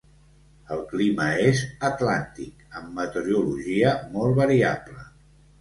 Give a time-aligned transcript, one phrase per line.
[0.75, 5.07] El clima és atlàntic, amb meteorologia molt variable.